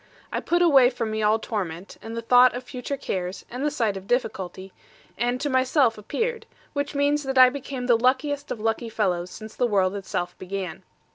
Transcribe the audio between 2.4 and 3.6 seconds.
of future cares,